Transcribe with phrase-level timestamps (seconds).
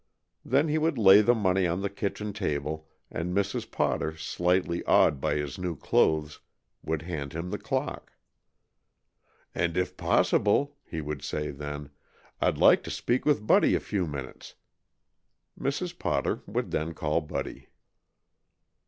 [0.43, 3.69] Then he would lay the money on the kitchen table, and Mrs.
[3.69, 6.39] Potter, slightly awed by his new clothes,
[6.81, 8.11] would hand him the clock.
[9.53, 11.91] "And if possible," he would say then,
[12.41, 14.55] "I'd like to speak with Buddy a few minutes."
[15.59, 15.99] Mrs.
[15.99, 17.67] Potter would then call Buddy.